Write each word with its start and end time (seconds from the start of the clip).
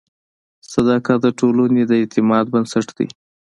صداقت 0.71 1.17
د 1.23 1.27
ټولنې 1.39 1.83
د 1.87 1.91
اعتماد 2.01 2.45
بنسټ 2.53 2.87
دی. 2.97 3.07